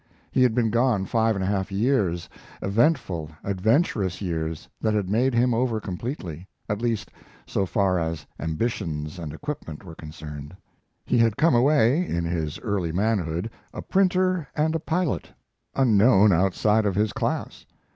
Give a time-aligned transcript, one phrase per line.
[0.31, 2.27] He had been gone five and a half years
[2.63, 7.11] eventful, adventurous years that had made him over completely, at least
[7.45, 10.57] so far as ambitions and equipment were concerned.
[11.05, 15.29] He had came away, in his early manhood, a printer and a pilot,
[15.75, 17.67] unknown outside of his class.